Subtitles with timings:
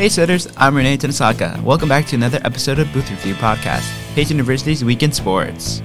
[0.00, 1.62] Hey Setters, I'm Renee Tanasaka.
[1.62, 5.82] Welcome back to another episode of Booth Review Podcast, Pace University's Weekend Sports.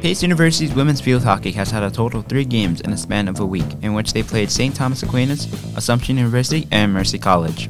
[0.00, 3.26] Pace University's women's field hockey has had a total of three games in a span
[3.26, 4.76] of a week, in which they played St.
[4.76, 7.68] Thomas Aquinas, Assumption University, and Mercy College.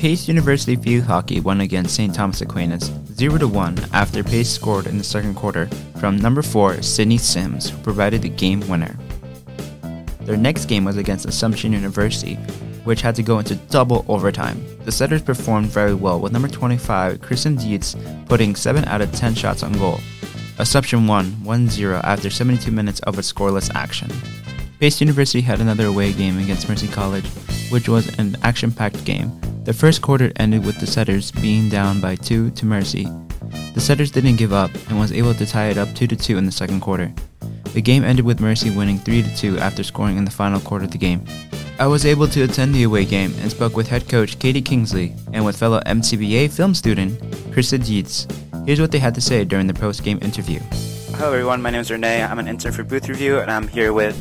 [0.00, 2.12] Pace University field hockey won against St.
[2.12, 5.68] Thomas Aquinas 0 1 after Pace scored in the second quarter
[6.00, 8.98] from number 4 Sydney Sims, who provided the game winner.
[10.22, 12.36] Their next game was against Assumption University,
[12.86, 14.64] which had to go into double overtime.
[14.84, 19.34] The setters performed very well, with number 25, Kristen Dietz, putting 7 out of 10
[19.34, 20.00] shots on goal.
[20.58, 24.10] Assumption won 1 0 after 72 minutes of a scoreless action.
[24.78, 27.26] Pace University had another away game against Mercy College,
[27.70, 29.32] which was an action packed game.
[29.64, 33.08] The first quarter ended with the setters being down by 2 to Mercy.
[33.74, 36.46] The setters didn't give up and was able to tie it up 2 2 in
[36.46, 37.12] the second quarter.
[37.74, 40.92] The game ended with Mercy winning 3 2 after scoring in the final quarter of
[40.92, 41.24] the game.
[41.78, 45.14] I was able to attend the away game and spoke with head coach Katie Kingsley
[45.34, 47.20] and with fellow MCBA film student
[47.52, 48.26] Krista Dietz.
[48.64, 50.58] Here's what they had to say during the post-game interview.
[51.16, 52.22] Hello everyone, my name is Renee.
[52.22, 54.16] I'm an intern for Booth Review and I'm here with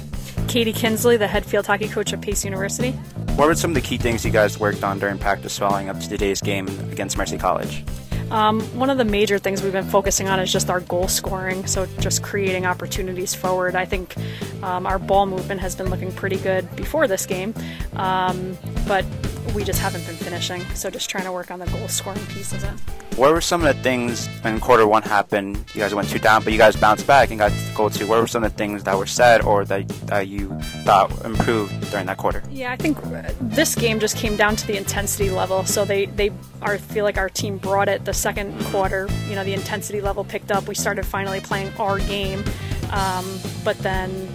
[0.49, 2.91] Katie Kinsley, the head field hockey coach at Pace University.
[3.37, 5.97] What were some of the key things you guys worked on during practice following up
[6.01, 7.85] to today's game against Mercy College?
[8.31, 11.65] Um, one of the major things we've been focusing on is just our goal scoring,
[11.67, 13.75] so just creating opportunities forward.
[13.75, 14.15] I think
[14.63, 17.53] um, our ball movement has been looking pretty good before this game,
[17.93, 19.05] um, but
[19.53, 22.53] we just haven't been finishing, so just trying to work on the goal scoring piece
[22.53, 22.71] of it.
[23.17, 25.57] What were some of the things when quarter one happened?
[25.73, 28.07] You guys went two down, but you guys bounced back and got to goal two.
[28.07, 30.49] What were some of the things that were said or that, that you
[30.83, 32.43] thought improved during that quarter?
[32.49, 32.97] Yeah, I think
[33.39, 35.63] this game just came down to the intensity level.
[35.63, 39.07] So they they are feel like our team brought it the second quarter.
[39.29, 40.67] You know, the intensity level picked up.
[40.67, 42.43] We started finally playing our game,
[42.91, 44.27] um, but then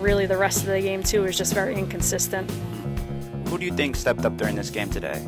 [0.00, 2.50] really the rest of the game too was just very inconsistent.
[3.52, 5.22] Who do you think stepped up during this game today?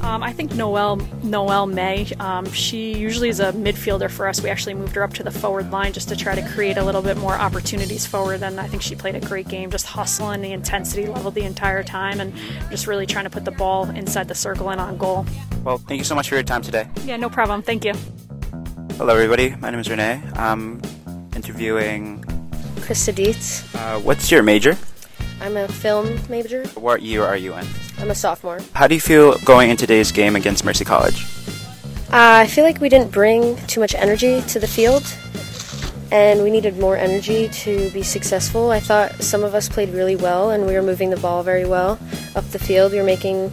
[0.00, 2.10] Um, I think Noelle Noelle May.
[2.18, 4.40] Um, she usually is a midfielder for us.
[4.40, 6.82] We actually moved her up to the forward line just to try to create a
[6.82, 8.42] little bit more opportunities forward.
[8.42, 11.82] And I think she played a great game, just hustling the intensity level the entire
[11.82, 12.32] time, and
[12.70, 15.26] just really trying to put the ball inside the circle and on goal.
[15.62, 16.88] Well, thank you so much for your time today.
[17.04, 17.60] Yeah, no problem.
[17.60, 17.92] Thank you.
[18.96, 19.54] Hello, everybody.
[19.56, 20.22] My name is Renee.
[20.36, 20.80] I'm
[21.36, 22.24] interviewing.
[22.76, 23.62] Krista Dietz.
[23.74, 24.74] Uh, what's your major?
[25.40, 26.66] I'm a film major.
[26.70, 27.66] What year are you in?
[27.98, 28.60] I'm a sophomore.
[28.74, 31.24] How do you feel going in today's game against Mercy College?
[32.10, 35.04] Uh, I feel like we didn't bring too much energy to the field,
[36.10, 38.70] and we needed more energy to be successful.
[38.70, 41.66] I thought some of us played really well, and we were moving the ball very
[41.66, 41.98] well
[42.34, 42.92] up the field.
[42.92, 43.52] We were making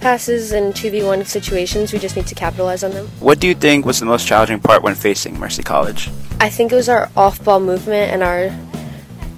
[0.00, 1.92] passes in 2v1 situations.
[1.92, 3.06] We just need to capitalize on them.
[3.20, 6.10] What do you think was the most challenging part when facing Mercy College?
[6.40, 8.50] I think it was our off ball movement and our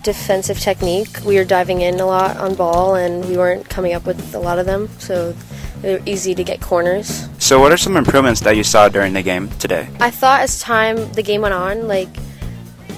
[0.06, 1.18] defensive technique.
[1.24, 4.38] We were diving in a lot on ball, and we weren't coming up with a
[4.38, 5.34] lot of them, so
[5.82, 7.28] they were easy to get corners.
[7.38, 9.88] So, what are some improvements that you saw during the game today?
[9.98, 12.08] I thought as time the game went on, like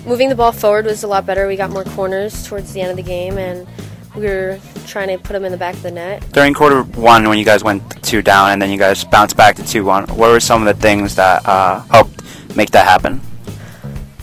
[0.04, 1.48] moving the ball forward was a lot better.
[1.48, 3.66] We got more corners towards the end of the game, and
[4.14, 6.30] we were trying to put them in the back of the net.
[6.32, 9.56] During quarter one, when you guys went two down and then you guys bounced back
[9.56, 12.22] to two one, what were some of the things that uh, helped
[12.54, 13.22] make that happen?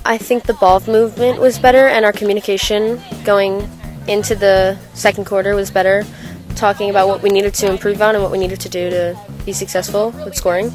[0.07, 3.67] I think the ball movement was better, and our communication going
[4.07, 6.05] into the second quarter was better.
[6.55, 9.19] Talking about what we needed to improve on and what we needed to do to
[9.45, 10.67] be successful with scoring.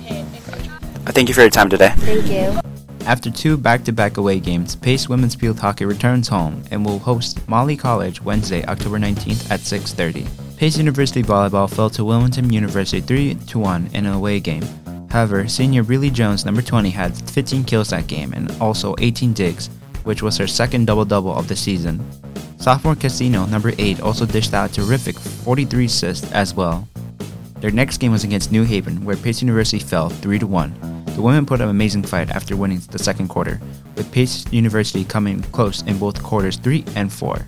[1.06, 1.92] I thank you for your time today.
[1.98, 2.60] Thank you.
[3.06, 7.76] After two back-to-back away games, Pace Women's Field Hockey returns home and will host Molloy
[7.76, 10.26] College Wednesday, October 19th at 6:30.
[10.56, 14.64] Pace University volleyball fell to Wilmington University 3-1 in an away game.
[15.10, 19.68] However, senior Riley Jones, number 20, had 15 kills that game and also 18 digs,
[20.04, 22.00] which was her second double-double of the season.
[22.58, 26.86] Sophomore Casino, number 8, also dished out a terrific 43 assists as well.
[27.60, 31.14] Their next game was against New Haven, where Pace University fell 3-1.
[31.16, 33.60] The women put up an amazing fight after winning the second quarter,
[33.96, 37.44] with Pace University coming close in both quarters 3 and 4.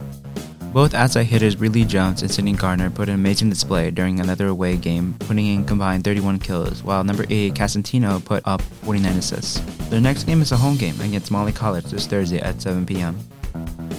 [0.73, 4.79] Both outside hitters Riley Jones and Sydney Garner put an amazing display during another away
[4.79, 9.61] game, putting in combined 31 kills, while number 8 Casantino put up 49 assists.
[9.91, 13.19] Their next game is a home game against Molloy College this Thursday at 7 p.m.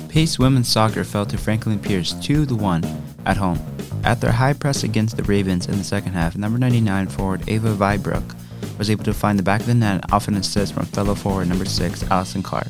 [0.09, 3.59] Pace women's soccer fell to Franklin Pierce 2-1 at home.
[4.03, 7.75] After a high press against the Ravens in the second half, number 99 forward Ava
[7.75, 8.35] Vibrook
[8.79, 11.49] was able to find the back of the net off an assist from fellow forward
[11.49, 12.67] number 6 Allison Clark.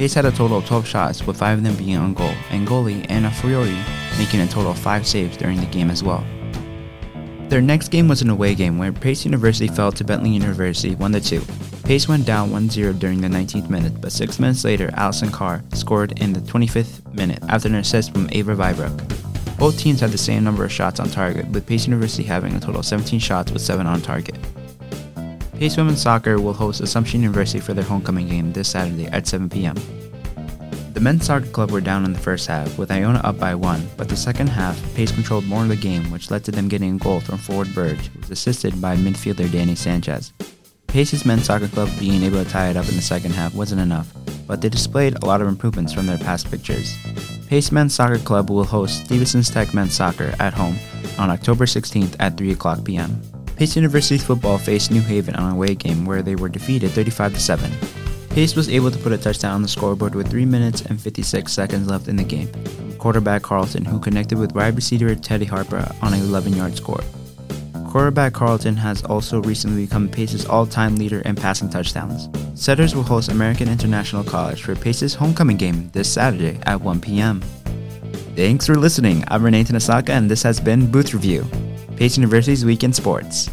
[0.00, 2.66] Pace had a total of 12 shots, with 5 of them being on goal, and
[2.66, 3.76] goalie Anna Fiori
[4.16, 6.24] making a total of 5 saves during the game as well.
[7.50, 11.84] Their next game was an away game where Pace University fell to Bentley University 1-2.
[11.84, 16.18] Pace went down 1-0 during the 19th minute, but 6 minutes later, Allison Carr scored
[16.18, 19.58] in the 25th minute after an assist from Ava Vibrook.
[19.58, 22.60] Both teams had the same number of shots on target, with Pace University having a
[22.60, 24.38] total of 17 shots with 7 on target.
[25.60, 29.50] Pace Women's Soccer will host Assumption University for their homecoming game this Saturday at 7
[29.50, 29.76] p.m.
[30.94, 33.86] The men's soccer club were down in the first half, with Iona up by one,
[33.98, 36.96] but the second half, Pace controlled more of the game, which led to them getting
[36.96, 40.32] a goal from forward Burge, who was assisted by midfielder Danny Sanchez.
[40.86, 43.82] Pace's men's soccer club being able to tie it up in the second half wasn't
[43.82, 44.10] enough,
[44.46, 46.96] but they displayed a lot of improvements from their past pictures.
[47.48, 50.78] Pace Men's Soccer Club will host Stevenson's Tech Men's Soccer at home
[51.18, 53.20] on October 16th at 3 o'clock p.m.
[53.60, 57.38] Pace University football faced New Haven on a away game where they were defeated 35
[57.38, 57.70] 7.
[58.30, 61.52] Pace was able to put a touchdown on the scoreboard with 3 minutes and 56
[61.52, 62.50] seconds left in the game.
[62.96, 67.02] Quarterback Carlton, who connected with wide receiver Teddy Harper on an 11 yard score.
[67.90, 72.30] Quarterback Carlton has also recently become Pace's all time leader in passing touchdowns.
[72.58, 77.42] Setters will host American International College for Pace's homecoming game this Saturday at 1 p.m.
[78.34, 79.22] Thanks for listening.
[79.28, 81.46] I'm Renee Tanasaka, and this has been Booth Review,
[82.00, 83.50] Pace University's Week in Sports.